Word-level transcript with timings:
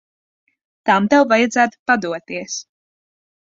Tam 0.91 1.07
tev 1.11 1.27
vajadzētu 1.35 1.81
padoties. 1.93 2.61